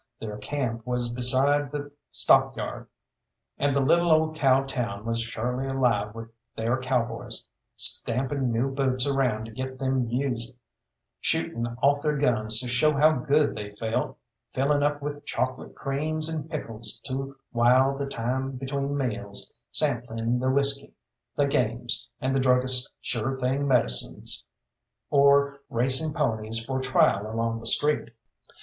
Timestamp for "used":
10.09-10.57